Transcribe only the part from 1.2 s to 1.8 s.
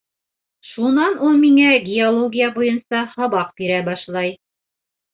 ул миңә